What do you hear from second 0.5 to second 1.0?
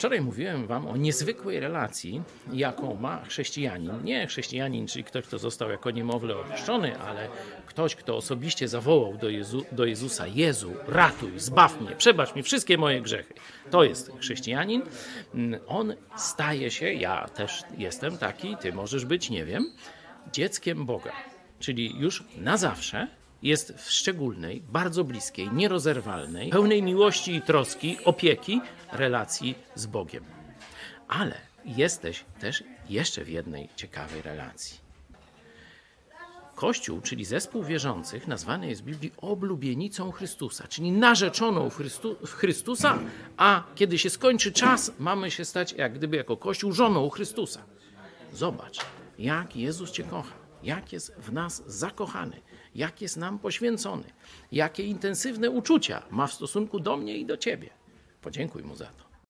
Wam o